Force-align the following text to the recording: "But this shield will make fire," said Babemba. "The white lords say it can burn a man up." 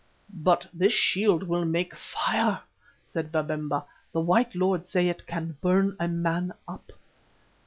"But 0.41 0.67
this 0.73 0.93
shield 0.93 1.43
will 1.43 1.63
make 1.63 1.93
fire," 1.93 2.61
said 3.03 3.31
Babemba. 3.31 3.85
"The 4.13 4.19
white 4.21 4.55
lords 4.55 4.89
say 4.89 5.09
it 5.09 5.27
can 5.27 5.57
burn 5.61 5.95
a 5.99 6.07
man 6.07 6.53
up." 6.67 6.91